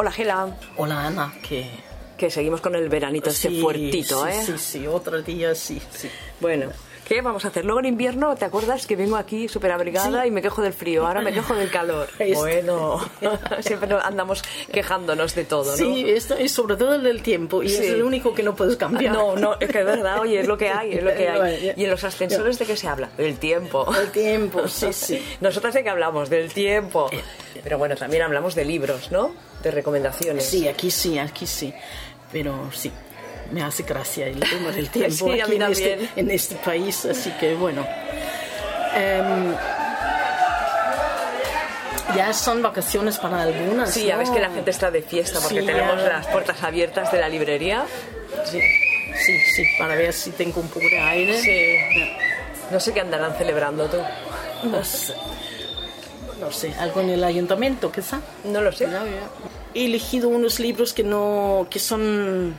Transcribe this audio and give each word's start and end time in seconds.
Hola 0.00 0.12
Gela, 0.12 0.56
Hola 0.76 1.06
Ana, 1.08 1.34
que... 1.42 1.68
que 2.16 2.30
seguimos 2.30 2.60
con 2.60 2.72
el 2.76 2.88
veranito 2.88 3.30
este 3.30 3.48
Sí, 3.48 3.60
fuertito, 3.60 4.24
sí, 4.26 4.30
¿eh? 4.30 4.42
Sí, 4.46 4.58
sí, 4.58 4.86
otro 4.86 5.20
día 5.22 5.56
sí, 5.56 5.82
sí. 5.90 6.08
Bueno, 6.40 6.70
¿qué 7.08 7.22
vamos 7.22 7.44
a 7.44 7.48
hacer? 7.48 7.64
Luego 7.64 7.80
en 7.80 7.86
invierno, 7.86 8.36
¿te 8.36 8.44
acuerdas 8.44 8.86
que 8.86 8.94
vengo 8.94 9.16
aquí 9.16 9.48
súper 9.48 9.72
abrigada 9.72 10.22
Sí. 10.22 10.28
y 10.28 10.30
me 10.30 10.42
quejo 10.42 10.62
del 10.62 10.72
frío? 10.72 11.06
Ahora 11.06 11.20
me 11.22 11.32
quejo 11.32 11.54
del 11.54 11.70
calor. 11.70 12.08
Bueno, 12.34 13.00
siempre 13.60 13.88
andamos 14.02 14.42
quejándonos 14.72 15.34
de 15.34 15.44
todo, 15.44 15.70
¿no? 15.70 15.76
Sí, 15.76 16.04
esto 16.08 16.34
es 16.34 16.52
sobre 16.52 16.76
todo 16.76 16.94
el 16.94 17.02
del 17.02 17.22
tiempo 17.22 17.62
y 17.62 17.68
Sí. 17.68 17.76
es 17.76 17.90
el 17.92 18.02
único 18.02 18.34
que 18.34 18.42
no 18.42 18.54
puedes 18.54 18.76
cambiar. 18.76 19.14
No, 19.14 19.34
no, 19.36 19.54
es 19.58 19.70
que 19.70 19.80
es 19.80 19.84
verdad, 19.86 20.20
oye, 20.20 20.40
es 20.40 20.46
lo 20.46 20.58
que 20.58 20.68
hay, 20.68 20.92
es 20.94 21.02
lo 21.02 21.14
que 21.14 21.28
hay. 21.28 21.72
¿Y 21.76 21.84
en 21.84 21.90
los 21.90 22.04
ascensores 22.04 22.58
de 22.58 22.66
qué 22.66 22.76
se 22.76 22.86
habla? 22.88 23.08
Del 23.16 23.38
tiempo. 23.38 23.86
El 23.94 24.10
tiempo, 24.10 24.68
sí, 24.68 24.92
sí. 24.92 25.22
Nosotras 25.40 25.74
de 25.74 25.82
qué 25.82 25.88
hablamos, 25.90 26.28
del 26.30 26.52
tiempo. 26.52 27.10
Pero 27.62 27.78
bueno, 27.78 27.96
también 27.96 28.22
hablamos 28.22 28.54
de 28.54 28.64
libros, 28.64 29.10
¿no? 29.10 29.34
De 29.62 29.70
recomendaciones. 29.70 30.44
Sí, 30.44 30.68
aquí 30.68 30.90
sí, 30.90 31.18
aquí 31.18 31.46
sí. 31.46 31.72
Pero 32.30 32.70
sí, 32.72 32.92
me 33.52 33.62
hace 33.62 33.82
gracia 33.82 34.26
el 34.26 34.40
tema 34.40 34.70
del 34.70 34.88
tiempo 34.90 35.14
Sí, 35.14 35.40
aquí 35.40 35.56
en, 35.56 35.62
este, 35.62 36.08
en 36.16 36.30
este 36.30 36.54
país, 36.56 37.04
así 37.04 37.30
que 37.40 37.54
bueno. 37.54 37.86
Em, 38.94 39.54
ya 42.16 42.32
son 42.32 42.62
vacaciones 42.62 43.18
para 43.18 43.42
algunas. 43.42 43.90
Sí, 43.92 44.06
ya 44.06 44.14
¿no? 44.14 44.20
ves 44.20 44.30
que 44.30 44.40
la 44.40 44.50
gente 44.50 44.70
está 44.70 44.90
de 44.90 45.02
fiesta 45.02 45.40
porque 45.40 45.60
Sí, 45.60 45.66
tenemos 45.66 45.96
ya. 46.02 46.08
las 46.08 46.26
puertas 46.26 46.62
abiertas 46.62 47.12
de 47.12 47.20
la 47.20 47.28
librería. 47.28 47.84
Sí, 48.44 48.60
sí, 49.24 49.38
sí, 49.54 49.64
para 49.78 49.94
ver 49.94 50.12
si 50.12 50.30
tengo 50.30 50.60
un 50.60 50.68
poco 50.68 50.86
de 50.88 50.98
aire. 51.00 51.38
Sí. 51.40 51.76
No 52.70 52.80
sé 52.80 52.92
qué 52.92 53.00
andarán 53.00 53.34
celebrando 53.36 53.86
tú. 53.86 53.98
No 54.64 54.82
sé. 54.84 55.14
No 56.40 56.50
sé, 56.52 56.72
algo 56.78 57.00
en 57.00 57.10
el 57.10 57.24
ayuntamiento, 57.24 57.90
quizá. 57.92 58.20
No 58.44 58.60
lo 58.62 58.72
sé. 58.72 58.88
He 59.74 59.84
elegido 59.86 60.28
unos 60.28 60.60
libros 60.60 60.92
que 60.92 61.02
no 61.02 61.66
que 61.68 61.78
son 61.78 62.54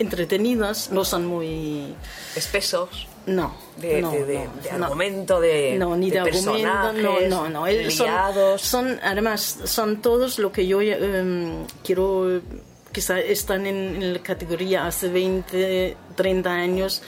entretenidas, 0.00 0.90
no 0.90 1.04
son 1.04 1.26
muy 1.26 1.94
Espesos. 2.34 3.06
no, 3.26 3.54
De, 3.76 4.00
no, 4.02 4.10
de, 4.10 4.24
de- 4.24 4.44
no, 4.46 4.52
de 4.62 4.70
argumento, 4.70 5.40
de, 5.40 5.76
no, 5.78 5.96
ni 5.96 6.10
de, 6.10 6.18
argumento, 6.20 6.92
no, 6.94 7.20
no, 7.28 7.48
no. 7.48 7.66
Eh, 7.66 7.90
Son, 7.90 8.58
son, 8.58 8.98
además, 9.02 9.58
son 9.64 10.00
todos 10.02 10.38
lo 10.38 10.50
que 10.50 10.66
yo 10.66 10.80
em, 10.80 11.64
quiero, 11.84 12.40
quizá 12.92 13.20
están 13.20 13.66
en, 13.66 14.02
en 14.02 14.12
la 14.14 14.22
categoría 14.22 14.86
hace 14.86 15.08
20, 15.08 15.96
30 16.16 16.50
años, 16.50 17.02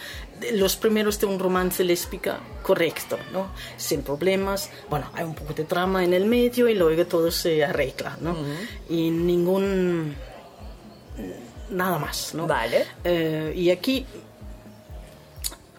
los 0.52 0.76
primeros 0.76 1.18
de 1.20 1.26
un 1.26 1.38
romance 1.38 1.84
lésbica 1.84 2.40
correcto, 2.62 3.16
¿no? 3.32 3.52
Sin 3.76 4.02
problemas. 4.02 4.70
Bueno, 4.90 5.06
hay 5.14 5.24
un 5.24 5.34
poco 5.34 5.54
de 5.54 5.64
trama 5.64 6.04
en 6.04 6.12
el 6.14 6.26
medio 6.26 6.68
y 6.68 6.74
luego 6.74 7.06
todo 7.06 7.30
se 7.30 7.64
arregla, 7.64 8.16
¿no? 8.20 8.36
Y 8.90 9.10
ningún... 9.10 10.14
Nada 11.72 11.98
más, 11.98 12.34
¿no? 12.34 12.46
Vale. 12.46 12.86
Eh, 13.04 13.52
y 13.56 13.70
aquí 13.70 14.06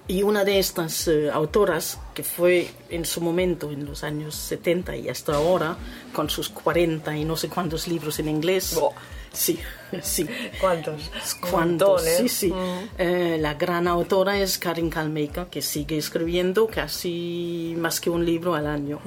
y 0.08 0.22
una 0.22 0.44
de 0.44 0.60
estas 0.60 1.08
eh, 1.08 1.32
autoras, 1.32 1.98
que 2.14 2.24
fue 2.24 2.70
en 2.90 3.06
su 3.06 3.22
momento, 3.22 3.72
en 3.72 3.86
los 3.86 4.04
años 4.04 4.36
70 4.36 4.98
y 4.98 5.08
hasta 5.10 5.36
ahora, 5.36 5.78
con 6.12 6.30
sus 6.30 6.50
40 6.50 7.16
y 7.16 7.24
no 7.24 7.38
sé 7.38 7.48
cuántos 7.48 7.88
libros 7.88 8.20
en 8.20 8.28
inglés. 8.28 8.76
Buah. 8.76 8.92
Sí, 9.34 9.60
sí. 10.04 10.28
¿Cuántos? 10.62 11.02
¿Cuántos? 11.50 12.06
¿eh? 12.06 12.18
Sí, 12.20 12.30
sí. 12.30 12.54
Eh, 13.00 13.38
la 13.40 13.56
gran 13.56 13.88
autora 13.88 14.40
es 14.40 14.60
Karin 14.60 14.92
Kalmeika, 14.92 15.50
que 15.50 15.62
sigue 15.62 15.98
escribiendo 15.98 16.68
casi 16.68 17.74
más 17.78 18.00
que 18.00 18.12
un 18.12 18.24
libro 18.24 18.54
al 18.54 18.68
año. 18.68 19.00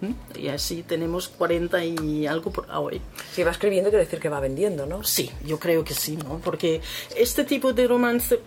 ¿Mm? 0.00 0.38
Y 0.38 0.48
así 0.48 0.82
tenemos 0.82 1.28
40 1.28 1.84
y 1.84 2.26
algo 2.26 2.50
por 2.50 2.66
hoy. 2.70 3.00
Si 3.32 3.42
va 3.42 3.50
escribiendo, 3.50 3.90
quiere 3.90 4.06
decir 4.06 4.20
que 4.20 4.30
va 4.30 4.40
vendiendo, 4.40 4.86
¿no? 4.86 5.04
Sí, 5.04 5.30
yo 5.44 5.58
creo 5.58 5.84
que 5.84 5.92
sí, 5.92 6.16
¿no? 6.16 6.40
Porque 6.42 6.80
este 7.14 7.44
tipo 7.44 7.74
de 7.74 7.86
romance, 7.86 8.40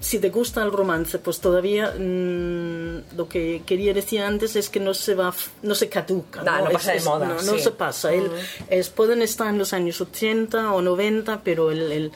si 0.00 0.18
te 0.18 0.30
gusta 0.30 0.62
el 0.62 0.72
romance, 0.72 1.18
pues 1.18 1.40
todavía 1.40 1.92
mm, 1.98 3.16
lo 3.16 3.28
que 3.28 3.62
quería 3.66 3.92
decir 3.92 4.22
antes 4.22 4.56
es 4.56 4.68
que 4.70 4.80
no 4.80 4.94
se 4.94 5.14
va, 5.14 5.32
no 5.62 5.74
se 5.74 5.88
caduca. 5.88 6.42
No, 6.42 6.58
no 6.58 6.66
Es- 6.68 6.72
pasa 6.72 6.92
de 6.92 6.96
es- 6.98 7.04
moda, 7.04 7.28
No, 7.28 7.34
no 7.34 7.54
sí. 7.56 7.60
se 7.60 7.70
pasa. 7.72 8.12
Él- 8.12 8.30
es, 8.68 8.88
pueden 8.88 9.20
estar 9.22 9.48
en 9.48 9.58
los 9.58 9.72
años 9.72 10.00
80 10.00 10.72
o 10.72 10.80
90, 10.82 11.42
pero 11.44 11.70
el, 11.70 11.92
el- 11.92 12.12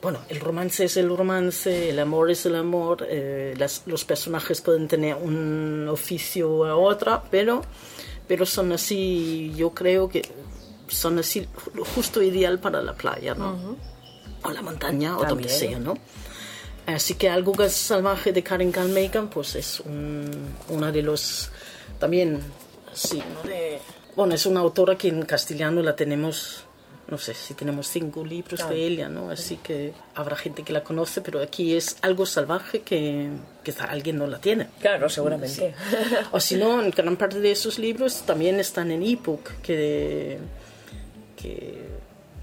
bueno, 0.00 0.18
el 0.30 0.40
romance 0.40 0.84
es 0.86 0.96
el 0.96 1.14
romance, 1.16 1.90
el 1.90 1.98
amor 2.00 2.30
es 2.30 2.44
el 2.46 2.56
amor, 2.56 3.06
eh, 3.08 3.54
las- 3.58 3.82
los 3.86 4.04
personajes 4.04 4.60
pueden 4.62 4.88
tener 4.88 5.14
un 5.14 5.88
oficio 5.90 6.64
a 6.64 6.74
otra, 6.76 7.22
pero, 7.30 7.62
pero 8.26 8.46
son 8.46 8.72
así, 8.72 9.52
yo 9.54 9.70
creo 9.70 10.08
que 10.08 10.22
son 10.88 11.18
así 11.18 11.46
ju- 11.74 11.84
justo 11.94 12.22
ideal 12.22 12.58
para 12.58 12.82
la 12.82 12.94
playa, 12.94 13.34
¿no? 13.34 13.76
O 14.42 14.50
la 14.50 14.62
montaña, 14.62 15.16
o 15.16 15.20
donde 15.20 15.44
También. 15.46 15.50
sea, 15.50 15.78
¿no? 15.78 15.94
Así 16.86 17.14
que 17.14 17.28
algo 17.28 17.52
que 17.52 17.66
es 17.66 17.72
salvaje 17.74 18.32
de 18.32 18.42
Karen 18.42 18.72
Kalmeika, 18.72 19.22
pues 19.30 19.54
es 19.54 19.80
un, 19.80 20.28
una 20.68 20.90
de 20.90 21.02
los 21.02 21.50
también, 21.98 22.40
sí, 22.92 23.22
¿no? 23.34 23.48
de, 23.48 23.78
bueno, 24.16 24.34
es 24.34 24.44
una 24.46 24.60
autora 24.60 24.96
que 24.98 25.06
en 25.08 25.22
castellano 25.22 25.80
la 25.82 25.94
tenemos, 25.94 26.64
no 27.06 27.18
sé 27.18 27.34
si 27.34 27.54
tenemos 27.54 27.86
cinco 27.86 28.24
libros 28.24 28.68
de 28.68 28.84
ella, 28.84 29.08
¿no? 29.08 29.30
Así 29.30 29.58
que 29.62 29.92
habrá 30.16 30.34
gente 30.34 30.64
que 30.64 30.72
la 30.72 30.82
conoce, 30.82 31.20
pero 31.20 31.40
aquí 31.40 31.76
es 31.76 31.96
algo 32.02 32.26
salvaje 32.26 32.80
que 32.80 33.28
quizá 33.62 33.84
alguien 33.84 34.18
no 34.18 34.26
la 34.26 34.40
tiene. 34.40 34.66
Claro, 34.80 35.08
seguramente. 35.08 35.74
O 36.32 36.40
si 36.40 36.56
no, 36.56 36.82
en 36.82 36.90
gran 36.90 37.16
parte 37.16 37.38
de 37.38 37.52
esos 37.52 37.78
libros 37.78 38.22
también 38.26 38.58
están 38.58 38.90
en 38.90 39.04
ebook, 39.04 39.50
que, 39.62 40.38
que 41.36 41.78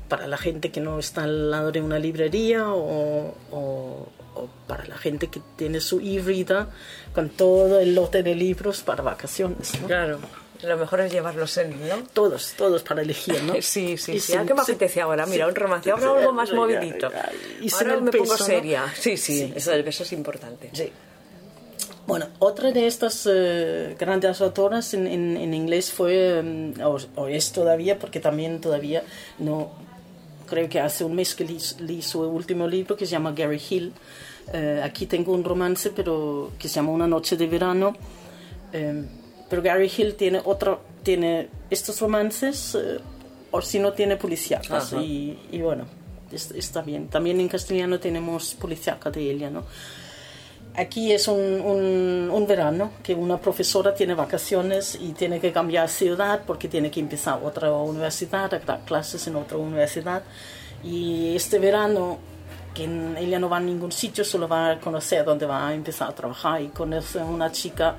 para 0.07 0.27
la 0.27 0.38
gente 0.38 0.71
que 0.71 0.79
no 0.79 0.97
está 0.97 1.23
al 1.23 1.51
lado 1.51 1.71
de 1.73 1.81
una 1.81 2.00
librería 2.00 2.69
o, 2.71 3.35
o- 3.51 4.07
o 4.39 4.50
para 4.67 4.85
la 4.85 4.97
gente 4.97 5.27
que 5.27 5.41
tiene 5.55 5.79
su 5.81 6.00
e-reader 6.00 6.66
con 7.13 7.29
todo 7.29 7.79
el 7.79 7.95
lote 7.95 8.23
de 8.23 8.35
libros 8.35 8.81
para 8.81 9.03
vacaciones. 9.03 9.79
¿no? 9.81 9.88
Claro. 9.88 10.19
Lo 10.61 10.75
mejor 10.75 11.00
es 11.00 11.11
llevarlos 11.13 11.55
en, 11.57 11.88
¿no? 11.88 11.95
Todos, 12.11 12.53
todos 12.57 12.83
para 12.83 13.01
elegir, 13.01 13.41
¿no? 13.44 13.53
Sí, 13.61 13.95
sí, 13.97 14.13
Y 14.13 14.19
sí. 14.19 14.33
¿A 14.33 14.39
sin- 14.39 14.47
qué 14.47 14.53
me 14.53 14.61
apetece 14.61 15.00
ahora? 15.01 15.25
Mira, 15.25 15.47
un 15.47 15.55
romance. 15.55 15.89
Ahora 15.89 16.19
algo 16.19 16.33
más 16.33 16.51
movidito. 16.51 17.09
y 17.61 17.72
Ahora 17.73 17.95
me 18.01 18.11
pongo 18.11 18.23
peso, 18.23 18.38
¿no? 18.39 18.45
seria. 18.45 18.83
Sí, 18.94 19.16
sí, 19.16 19.38
Sí, 19.39 19.53
eso 19.55 19.72
del 19.72 19.83
peso 19.85 20.03
es 20.03 20.11
importante. 20.11 20.69
Sí. 20.73 20.91
Bueno, 22.07 22.27
otra 22.39 22.71
de 22.71 22.88
estas 22.88 23.27
eh, 23.31 23.95
grandes 24.00 24.41
autoras 24.41 24.94
en, 24.95 25.06
en- 25.07 25.38
en 25.38 25.53
inglés 25.53 25.91
fue, 25.91 26.41
mm, 26.44 26.81
o, 26.83 26.97
o 27.16 27.27
es 27.27 27.51
todavía, 27.51 28.00
porque 28.00 28.19
también 28.19 28.59
todavía 28.59 29.03
no, 29.38 29.71
creo 30.49 30.67
que 30.67 30.79
hace 30.79 31.03
un 31.03 31.15
mes 31.15 31.35
que 31.35 31.45
leí, 31.45 31.59
leí 31.79 32.01
su 32.01 32.21
último 32.21 32.67
libro 32.67 32.95
que 32.97 33.05
se 33.05 33.11
llama 33.11 33.31
Gary 33.33 33.61
Hill. 33.69 33.93
Eh, 34.53 34.81
aquí 34.83 35.05
tengo 35.05 35.33
un 35.33 35.43
romance, 35.43 35.91
pero 35.91 36.51
que 36.57 36.67
se 36.67 36.75
llama 36.75 36.91
Una 36.91 37.07
noche 37.07 37.37
de 37.37 37.47
verano. 37.47 37.95
Eh, 38.73 39.05
pero 39.49 39.61
Gary 39.61 39.91
Hill 39.95 40.15
tiene 40.15 40.41
otro, 40.43 40.81
tiene 41.03 41.47
estos 41.69 41.99
romances, 42.01 42.75
eh, 42.75 42.99
o 43.51 43.61
si 43.61 43.79
no 43.79 43.93
tiene 43.93 44.15
policíacas. 44.15 44.93
Y, 45.03 45.38
y 45.51 45.61
bueno, 45.61 45.85
es- 46.31 46.51
está 46.51 46.81
bien. 46.81 47.07
También 47.07 47.39
en 47.39 47.47
castellano 47.47 47.99
tenemos 47.99 48.53
policíaca 48.55 49.09
de 49.11 49.31
ella, 49.31 49.49
¿no? 49.49 49.63
Aquí 50.75 51.12
es 51.12 51.28
un, 51.28 52.30
un, 52.31 52.47
verano 52.47 52.91
que 53.03 53.13
una 53.13 53.38
profesora 53.38 53.94
tiene 53.94 54.13
vacaciones 54.13 54.97
y 55.02 55.12
tiene 55.12 55.40
que 55.40 55.52
cambiar 55.52 55.90
ciudad 55.90 56.41
porque 56.46 56.69
tiene 56.69 56.90
que 56.90 57.00
empezar 57.00 57.40
otra 57.44 57.72
universidad, 57.74 58.53
a 58.53 58.59
dar 58.59 58.80
clases 58.85 59.28
en 59.28 59.35
otra 59.35 59.57
universidad. 59.57 60.24
Y 60.84 61.35
este 61.35 61.59
verano, 61.59 62.19
que 62.74 62.85
ella 63.18 63.40
no 63.40 63.50
va 63.50 63.57
a 63.57 63.59
ningún 63.59 63.91
sitio, 63.91 64.24
solo 64.24 64.47
va 64.47 64.72
a 64.72 64.80
conocer 64.80 65.25
dónde 65.25 65.46
va 65.46 65.68
a 65.68 65.74
empezar 65.74 66.09
a 66.09 66.16
trabajar 66.16 66.62
y 66.62 66.69
conoce 66.69 67.19
a 67.19 67.25
una 67.25 67.51
chica, 67.51 67.97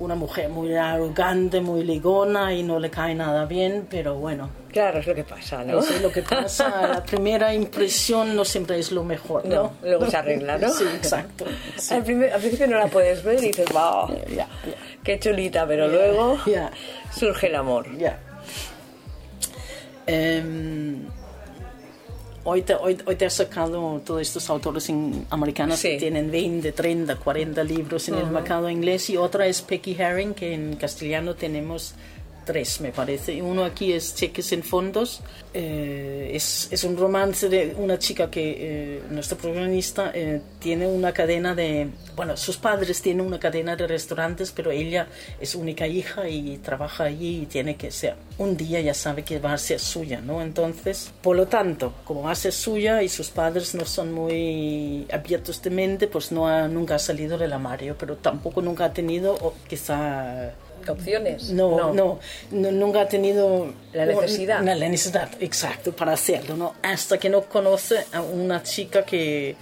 una 0.00 0.14
mujer 0.16 0.48
muy 0.48 0.74
arrogante, 0.74 1.60
muy 1.60 1.84
ligona 1.84 2.52
y 2.52 2.62
no 2.62 2.78
le 2.80 2.90
cae 2.90 3.14
nada 3.14 3.44
bien, 3.46 3.86
pero 3.88 4.14
bueno, 4.16 4.50
Claro, 4.72 4.98
es 4.98 5.06
lo 5.06 5.14
que 5.14 5.22
pasa, 5.22 5.62
¿no? 5.62 5.78
eso 5.78 5.94
es 5.94 6.02
lo 6.02 6.10
que 6.10 6.22
pasa. 6.22 6.88
La 6.94 7.02
primera 7.04 7.54
impresión 7.54 8.34
no 8.34 8.44
siempre 8.44 8.76
es 8.80 8.90
lo 8.90 9.04
mejor, 9.04 9.46
¿no? 9.46 9.54
No, 9.54 9.72
luego 9.82 10.10
se 10.10 10.16
arregla, 10.16 10.58
¿no? 10.58 10.68
Sí, 10.68 10.82
exacto. 10.96 11.44
Sí. 11.76 11.94
Al, 11.94 12.02
primer- 12.02 12.32
al 12.32 12.40
principio 12.40 12.66
no 12.66 12.78
la 12.78 12.88
puedes 12.88 13.22
ver 13.22 13.38
y 13.38 13.46
dices, 13.48 13.66
wow, 13.72 14.08
Ya, 14.34 14.48
qué 15.04 15.20
chulita, 15.20 15.64
pero 15.66 15.86
luego 15.86 16.38
surge 17.12 17.46
el 17.46 17.54
amor. 17.54 17.86
Ya. 17.96 18.18
Hoy, 22.46 22.60
te, 22.62 22.74
hoy, 22.74 22.98
hoy 23.06 23.16
te 23.16 23.24
has 23.24 23.32
sacado 23.34 24.02
todos 24.04 24.20
estos 24.20 24.50
autores 24.50 24.88
en- 24.90 25.26
americanos 25.30 25.78
Sí. 25.78 25.88
que 25.92 25.96
tienen 25.98 26.30
20, 26.30 26.72
30, 26.72 27.16
40 27.16 27.64
libros 27.64 28.06
en 28.08 28.16
el 28.16 28.26
mercado 28.26 28.68
inglés 28.68 29.08
y 29.08 29.16
otra 29.16 29.46
es 29.46 29.64
Becky 29.66 29.96
Herring 29.98 30.34
que 30.34 30.52
en 30.52 30.76
castellano 30.76 31.34
tenemos 31.34 31.94
tres, 32.44 32.80
me 32.80 32.92
parece. 32.92 33.40
Uno 33.42 33.64
aquí 33.64 33.92
es 33.92 34.14
Cheques 34.14 34.52
en 34.52 34.62
Fondos. 34.62 35.20
Eh, 35.52 36.32
es, 36.34 36.68
es, 36.70 36.84
un 36.84 36.96
romance 36.96 37.48
de 37.48 37.74
una 37.78 37.98
chica 37.98 38.30
que, 38.30 38.56
eh, 38.58 39.02
nuestro 39.10 39.38
protagonista, 39.38 40.10
eh, 40.14 40.40
tiene 40.58 40.86
una 40.86 41.12
cadena 41.12 41.54
de... 41.54 41.88
Bueno, 42.16 42.36
sus 42.36 42.56
padres 42.56 43.00
tienen 43.02 43.26
una 43.26 43.38
cadena 43.38 43.76
de 43.76 43.86
restaurantes, 43.86 44.52
pero 44.52 44.70
ella 44.70 45.06
es 45.40 45.54
única 45.54 45.86
hija 45.86 46.28
y 46.28 46.58
trabaja 46.58 47.04
allí 47.04 47.42
y 47.42 47.46
tiene 47.46 47.76
que 47.76 47.90
ser... 47.90 48.16
Un 48.38 48.56
día 48.56 48.80
ya 48.80 48.94
sabe 48.94 49.22
que 49.22 49.38
va 49.38 49.52
a 49.52 49.58
ser 49.58 49.78
suya, 49.78 50.20
¿no? 50.20 50.42
Entonces, 50.42 51.12
por 51.22 51.36
lo 51.36 51.46
tanto, 51.46 51.94
como 52.04 52.22
va 52.22 52.32
a 52.32 52.34
ser 52.34 52.52
suya 52.52 53.02
y 53.02 53.08
sus 53.08 53.30
padres 53.30 53.74
no 53.74 53.84
son 53.84 54.12
muy 54.12 55.06
abiertos 55.12 55.62
de 55.62 55.70
mente, 55.70 56.08
pues 56.08 56.32
no 56.32 56.48
ha, 56.48 56.66
nunca 56.66 56.96
ha 56.96 56.98
salido 56.98 57.38
del 57.38 57.52
armario, 57.52 57.96
pero 57.98 58.16
tampoco 58.16 58.60
nunca 58.60 58.86
ha 58.86 58.92
tenido, 58.92 59.34
o 59.34 59.54
quizá 59.68 60.52
opciones. 60.92 61.50
No, 61.50 61.92
no, 61.92 62.18
nunca 62.50 63.02
ha 63.02 63.08
tenido 63.08 63.72
la 63.92 64.06
necesidad. 64.06 64.62
la 64.62 64.74
necesidad, 64.88 65.30
exacto, 65.40 65.92
para 65.92 66.12
hacerlo, 66.12 66.56
¿no? 66.56 66.74
Hasta 66.82 67.18
que 67.18 67.28
no 67.28 67.42
conoce 67.42 68.04
a 68.12 68.22
una 68.22 68.62
chica 68.62 69.04
que 69.04 69.56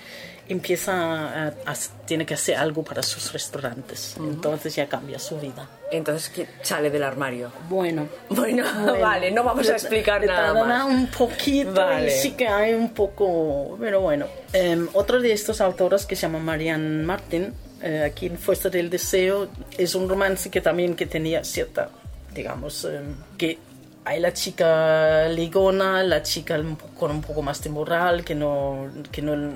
empieza 0.49 1.49
a, 1.49 1.75
tiene 2.05 2.27
que 2.27 2.35
hacer 2.35 2.57
algo 2.57 2.83
para 2.83 3.03
sus 3.03 3.33
restaurantes. 3.33 4.17
Entonces 4.19 4.75
ya 4.75 4.89
cambia 4.89 5.19
su 5.19 5.39
vida. 5.39 5.69
Entonces 5.91 6.29
¿qué 6.31 6.47
sale 6.63 6.91
del 6.91 7.03
armario. 7.03 7.53
Bueno, 7.69 8.09
bueno, 8.29 8.65
vale, 9.01 9.31
no 9.31 9.45
vamos 9.45 9.69
a 9.69 9.73
explicar 9.73 10.25
nada 10.25 10.65
más. 10.65 10.87
un 10.87 11.07
poquito 11.07 11.73
vale. 11.73 12.11
sí 12.11 12.33
que 12.33 12.49
hay 12.49 12.75
un 12.75 12.91
poco, 12.91 13.77
pero 13.81 14.01
bueno. 14.01 14.27
Um, 14.55 14.89
otro 14.93 15.21
de 15.21 15.33
estos 15.33 15.61
autores 15.61 16.07
que 16.07 16.17
se 16.17 16.23
llama 16.23 16.39
Marianne 16.39 17.05
Martin 17.05 17.55
eh, 17.82 18.05
aquí 18.05 18.26
en 18.26 18.38
Fuerza 18.38 18.70
del 18.70 18.88
Deseo 18.88 19.49
es 19.76 19.94
un 19.94 20.08
romance 20.08 20.50
que 20.50 20.61
también 20.61 20.94
que 20.94 21.06
tenía 21.06 21.43
cierta, 21.43 21.90
digamos, 22.32 22.84
eh, 22.84 23.00
que 23.37 23.58
hay 24.05 24.20
la 24.20 24.32
chica 24.32 25.29
ligona, 25.29 26.05
la 26.05 26.23
chica 26.23 26.61
con 26.99 27.11
un 27.11 27.20
poco 27.20 27.43
más 27.43 27.62
de 27.62 27.70
moral, 27.70 28.25
que 28.25 28.37
no, 28.37 28.88
que 29.11 29.20
no 29.20 29.52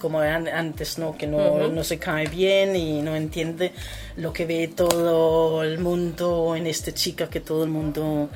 como 0.00 0.20
antes, 0.20 0.98
¿no? 0.98 1.16
que 1.16 1.26
no, 1.26 1.68
no, 1.68 1.84
se 1.84 1.98
cae 1.98 2.26
bien 2.26 2.76
y 2.76 3.00
no 3.00 3.16
entiende 3.16 3.72
lo 4.16 4.34
que 4.34 4.44
ve 4.44 4.68
todo 4.68 5.62
el 5.62 5.78
mundo 5.78 6.54
en 6.56 6.66
esta 6.66 6.92
chica, 6.92 7.30
que 7.30 7.40
todo 7.40 7.64
el 7.64 7.70
mundo, 7.70 8.28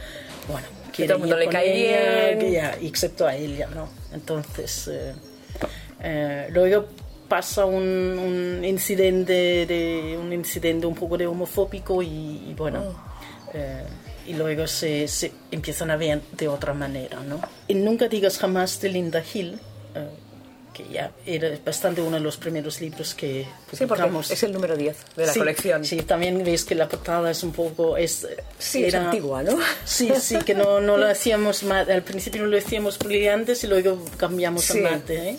bueno, 0.48 0.66
quiere 0.94 1.08
todo 1.08 1.16
el 1.16 1.20
mundo 1.20 1.36
le 1.36 1.48
cae 1.48 2.36
bien. 2.36 2.64
excepto 2.82 3.26
a 3.26 3.34
ella, 3.34 3.68
¿no? 3.74 3.88
Entonces, 4.14 4.90
eh, 6.00 6.46
luego 6.50 6.86
pasa 7.28 7.64
un, 7.64 7.84
un, 7.84 8.64
incidente 8.64 9.66
de 9.66 10.18
un 10.20 10.32
incidente 10.32 10.86
un 10.86 10.94
poco 10.94 11.16
de 11.18 11.26
homofóbico 11.26 12.02
y, 12.02 12.54
bueno 12.56 12.82
oh. 12.82 13.50
eh, 13.54 13.84
y 14.26 14.34
luego 14.34 14.66
se, 14.66 15.06
se, 15.08 15.32
empiezan 15.50 15.90
a 15.90 15.96
ver 15.96 16.20
de 16.32 16.48
otra 16.48 16.74
manera 16.74 17.20
¿no? 17.20 17.40
y 17.66 17.74
nunca 17.74 18.08
digas 18.08 18.38
jamás 18.38 18.80
de 18.80 18.88
Linda 18.88 19.22
Hill 19.32 19.58
eh, 19.94 20.08
que 20.78 20.92
ya 20.92 21.10
era 21.26 21.50
bastante 21.64 22.00
uno 22.00 22.16
de 22.18 22.22
los 22.22 22.36
primeros 22.36 22.80
libros 22.80 23.12
que 23.14 23.46
publicamos. 23.68 24.28
Sí, 24.28 24.34
es 24.34 24.42
el 24.44 24.52
número 24.52 24.76
10 24.76 24.96
de 25.16 25.26
la 25.26 25.34
colección. 25.34 25.84
Sí, 25.84 26.02
también 26.02 26.44
ves 26.44 26.64
que 26.64 26.76
la 26.76 26.88
portada 26.88 27.32
es 27.32 27.42
un 27.42 27.50
poco... 27.52 27.96
Es, 27.96 28.28
sí, 28.60 28.84
era, 28.84 29.00
es 29.00 29.06
antigua, 29.06 29.42
¿no? 29.42 29.58
Sí, 29.84 30.12
sí, 30.20 30.38
que 30.38 30.54
no, 30.54 30.80
no 30.80 30.96
lo 31.02 31.08
hacíamos, 31.08 31.64
al 31.64 32.02
principio 32.04 32.42
no 32.42 32.48
lo 32.48 32.58
hacíamos 32.58 32.96
brillantes 32.98 33.64
y 33.64 33.66
luego 33.66 34.04
cambiamos 34.16 34.70
a 34.70 34.74
mate, 34.76 35.30
¿eh? 35.30 35.38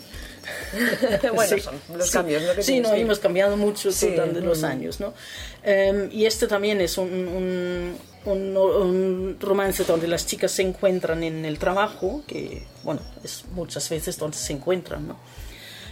bueno, 1.33 1.57
son 1.59 1.97
los 1.97 2.11
cambios, 2.11 2.43
¿no? 2.43 2.63
sí, 2.63 2.79
no, 2.79 2.93
hemos 2.93 3.19
cambiado 3.19 3.57
mucho 3.57 3.89
durante 3.91 4.41
los 4.41 4.63
años, 4.63 4.99
¿no? 4.99 5.13
Em, 5.63 6.09
y 6.11 6.25
este 6.25 6.47
también 6.47 6.81
es 6.81 6.97
un, 6.97 7.97
un, 8.25 9.37
romance 9.39 9.83
donde 9.83 10.07
las 10.07 10.25
chicas 10.25 10.51
se 10.51 10.61
encuentran 10.61 11.23
en 11.23 11.45
el 11.45 11.57
trabajo, 11.57 12.23
que, 12.27 12.63
bueno, 12.83 13.01
es 13.23 13.45
muchas 13.53 13.89
veces 13.89 14.17
donde 14.17 14.37
se 14.37 14.53
encuentran, 14.53 15.07
¿no? 15.07 15.17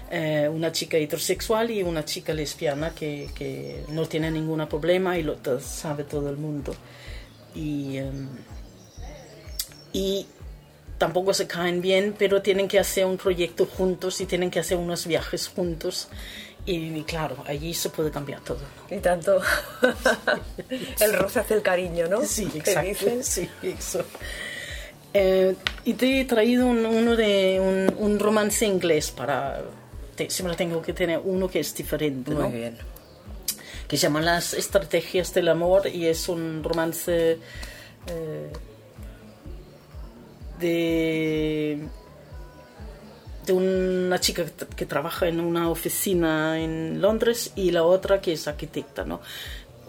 Eh, 0.10 0.48
una 0.50 0.72
chica 0.72 0.98
heterosexual 0.98 1.70
y 1.70 1.84
una 1.84 2.06
chica 2.06 2.34
lesbiana 2.34 2.92
que, 2.92 3.30
que 3.36 3.84
no 3.90 4.06
tiene 4.06 4.32
ningún 4.32 4.66
problema 4.68 5.18
y 5.18 5.24
lo 5.24 5.38
sabe 5.60 6.06
todo 6.06 6.30
el 6.30 6.38
mundo. 6.38 6.74
Y, 7.54 7.98
em, 7.98 8.30
y 9.92 10.28
tampoco 10.98 11.34
se 11.34 11.48
caen 11.48 11.82
bien, 11.82 12.16
pero 12.18 12.42
tienen 12.42 12.68
que 12.68 12.80
hacer 12.80 13.06
un 13.06 13.18
proyecto 13.18 13.66
juntos 13.66 14.20
y 14.22 14.26
tienen 14.26 14.50
que 14.50 14.60
hacer 14.60 14.78
unos 14.78 15.06
viajes 15.08 15.48
juntos. 15.48 16.08
Y, 16.66 17.02
claro, 17.04 17.38
allí 17.48 17.74
se 17.74 17.90
puede 17.90 18.12
cambiar 18.12 18.42
todo. 18.42 18.60
Y 18.90 18.98
tanto. 18.98 19.42
el 21.00 21.14
roce 21.14 21.40
hace 21.40 21.54
el 21.54 21.62
cariño, 21.62 22.08
¿no? 22.08 22.26
Sí, 22.26 22.50
exacto. 22.54 23.08
Sí, 23.22 23.50
eso. 23.64 24.04
Eh, 25.14 25.56
y 25.86 25.94
te 25.94 26.20
he 26.20 26.26
traído 26.26 26.68
uno 26.68 27.16
de 27.16 27.90
un, 27.98 28.20
romance 28.20 28.66
inglés 28.66 29.12
para. 29.12 29.64
siempre 30.28 30.58
tengo 30.58 30.82
que 30.82 30.92
tener 30.92 31.22
uno 31.24 31.48
que 31.48 31.62
es 31.62 31.74
diferente, 31.74 32.32
¿no? 32.32 32.50
Muy 32.50 32.60
bien. 32.60 32.78
Que 33.88 33.96
se 33.96 34.04
llama 34.04 34.20
Las 34.20 34.54
Estrategias 34.54 35.34
del 35.34 35.48
Amor 35.48 35.88
y 35.88 36.08
es 36.08 36.28
un 36.28 36.66
romance. 36.66 37.38
Eh, 38.08 38.52
de, 40.60 41.80
de 43.46 43.54
una 43.54 44.20
chica 44.20 44.46
que, 44.76 44.86
trabaja 44.86 45.28
en 45.28 45.40
una 45.40 45.70
oficina 45.70 46.60
en 46.60 47.02
Londres 47.02 47.52
y 47.56 47.72
la 47.72 47.84
otra 47.84 48.22
que 48.22 48.34
es 48.34 48.48
arquitecta, 48.48 49.06
¿no? 49.06 49.22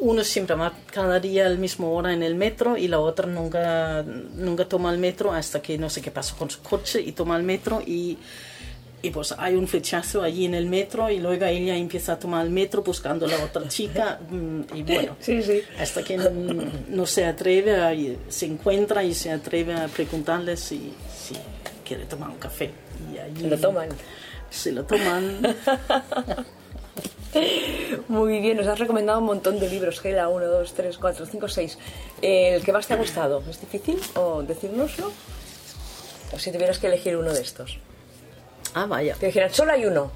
Uno 0.00 0.22
siempre 0.22 0.54
va 0.54 0.72
cada 0.92 1.18
día 1.18 1.46
al 1.46 1.58
mismo 1.58 1.92
hora 1.92 2.12
en 2.12 2.22
el 2.22 2.36
metro 2.36 2.76
y 2.76 2.86
la 2.86 3.00
otra 3.00 3.26
nunca, 3.26 4.04
nunca 4.04 4.64
toma 4.64 4.92
el 4.92 4.98
metro 4.98 5.32
hasta 5.32 5.60
que 5.60 5.76
no 5.76 5.90
sé 5.90 6.00
qué 6.00 6.12
pasa 6.12 6.36
con 6.36 6.50
su 6.50 6.62
coche 6.62 7.00
y 7.00 7.12
toma 7.12 7.36
el 7.36 7.42
metro 7.42 7.82
y 7.84 8.16
y 9.00 9.10
pues 9.10 9.32
hay 9.38 9.54
un 9.54 9.68
flechazo 9.68 10.22
allí 10.22 10.44
en 10.44 10.54
el 10.54 10.66
metro 10.66 11.08
y 11.08 11.18
luego 11.18 11.44
ella 11.44 11.76
empieza 11.76 12.14
a 12.14 12.18
tomar 12.18 12.44
el 12.44 12.50
metro 12.50 12.82
buscando 12.82 13.26
a 13.26 13.28
la 13.28 13.44
otra 13.44 13.68
chica 13.68 14.18
mm, 14.28 14.60
y 14.74 14.82
bueno, 14.82 15.16
hasta 15.78 16.02
que 16.02 16.16
no, 16.16 17.06
se 17.06 17.24
atreve, 17.24 18.18
se 18.28 18.46
encuentra 18.46 19.04
y 19.04 19.14
se 19.14 19.30
atreve 19.30 19.74
a 19.74 19.86
preguntarle 19.88 20.56
si, 20.56 20.92
si 21.16 21.36
quiere 21.84 22.06
tomar 22.06 22.30
un 22.30 22.38
café. 22.38 22.70
Y 23.12 23.18
allí 23.18 23.48
lo 23.48 23.56
toman. 23.58 23.88
Se 24.50 24.72
lo 24.72 24.84
toman. 24.84 25.40
Muy 28.08 28.40
bien, 28.40 28.56
nos 28.56 28.66
has 28.66 28.78
recomendado 28.78 29.20
un 29.20 29.26
montón 29.26 29.60
de 29.60 29.68
libros, 29.68 30.00
Gela, 30.00 30.28
1, 30.28 30.46
2, 30.46 30.74
3, 30.74 30.98
4, 30.98 31.26
5, 31.26 31.48
6. 31.48 31.78
¿El 32.22 32.64
que 32.64 32.72
más 32.72 32.86
te 32.86 32.94
ha 32.94 32.96
gustado? 32.96 33.44
¿Es 33.48 33.60
difícil 33.60 34.00
o 34.16 34.42
decírnoslo? 34.42 35.12
O 36.32 36.38
si 36.38 36.50
tuvieras 36.50 36.78
que 36.78 36.88
elegir 36.88 37.16
uno 37.16 37.32
de 37.32 37.42
estos. 37.42 37.78
Ah, 38.74 38.86
vaya. 38.86 39.14
Te 39.14 39.26
dijeran, 39.26 39.52
solo 39.52 39.72
hay 39.72 39.86
uno. 39.86 40.10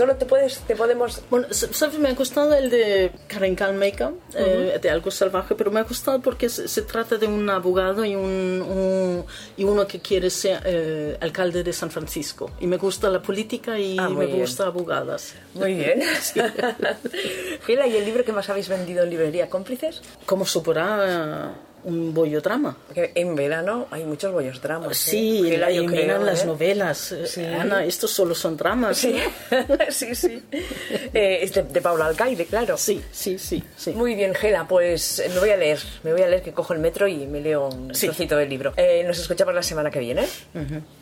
Solo 0.00 0.16
te 0.16 0.24
puedes, 0.24 0.60
te 0.60 0.76
podemos... 0.76 1.20
Bueno, 1.28 1.48
¿sabes? 1.50 1.98
Me 1.98 2.08
ha 2.08 2.14
gustado 2.14 2.54
el 2.54 2.70
de 2.70 3.12
Karen 3.26 3.54
Kalmaker, 3.54 4.12
eh, 4.34 4.78
de 4.80 4.88
Algo 4.88 5.10
Salvaje, 5.10 5.54
pero 5.54 5.70
me 5.70 5.78
ha 5.80 5.82
gustado 5.82 6.22
porque 6.22 6.48
se, 6.48 6.82
trata 6.82 7.18
de 7.18 7.26
un 7.26 7.50
abogado 7.50 8.02
y, 8.06 8.14
un, 8.14 9.26
y 9.58 9.64
uno 9.64 9.86
que 9.86 10.00
quiere 10.00 10.30
ser 10.30 10.62
eh, 10.64 11.18
alcalde 11.20 11.62
de 11.62 11.74
San 11.74 11.90
Francisco. 11.90 12.50
Y 12.60 12.66
me 12.66 12.78
gusta 12.78 13.10
la 13.10 13.20
política 13.20 13.78
y 13.78 13.98
ah, 13.98 14.08
me 14.08 14.24
gusta 14.24 14.68
abogadas. 14.68 15.34
Muy 15.52 15.74
bien. 15.74 16.00
Gila, 17.66 17.86
¿y 17.86 17.96
el 17.96 18.04
libro 18.06 18.24
que 18.24 18.32
más 18.32 18.48
habéis 18.48 18.70
vendido 18.70 19.02
en 19.02 19.10
librería? 19.10 19.50
¿Cómplices? 19.50 20.00
¿Cómo 20.24 20.46
superar 20.46 21.69
un 21.84 22.12
bollo 22.14 22.40
drama. 22.40 22.76
En 22.94 23.34
verano 23.34 23.86
hay 23.90 24.04
muchos 24.04 24.32
bollos 24.32 24.60
dramas. 24.60 24.96
Sí, 24.96 25.42
¿eh? 25.46 25.54
en 25.54 26.24
las 26.24 26.42
¿eh? 26.42 26.46
novelas. 26.46 27.14
Ana, 27.58 27.84
estos 27.84 28.10
solo 28.10 28.34
son 28.34 28.56
dramas. 28.56 28.98
Sí, 28.98 29.16
sí, 29.90 30.14
sí. 30.14 30.42
Eh, 30.52 31.38
es 31.42 31.52
de, 31.52 31.80
Paula 31.80 32.06
Alcaide, 32.06 32.46
claro. 32.46 32.76
Sí, 32.76 33.02
sí, 33.10 33.38
sí, 33.38 33.62
sí. 33.76 33.92
Muy 33.92 34.14
bien, 34.14 34.34
Gela, 34.34 34.66
pues 34.66 35.22
me 35.32 35.40
voy 35.40 35.50
a 35.50 35.56
leer. 35.56 35.78
Me 36.02 36.12
voy 36.12 36.22
a 36.22 36.28
leer 36.28 36.42
que 36.42 36.52
cojo 36.52 36.72
el 36.72 36.80
metro 36.80 37.06
y 37.08 37.26
me 37.26 37.40
leo 37.40 37.68
un 37.68 37.88
trocito 37.88 38.36
del 38.36 38.48
libro. 38.48 38.74
nos 39.04 39.18
escuchamos 39.18 39.54
la 39.54 39.62
semana 39.62 39.90
que 39.90 40.00
viene. 40.00 40.26